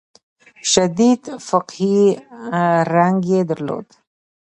[0.71, 1.99] شدید فقهي
[2.95, 3.87] رنګ یې درلود.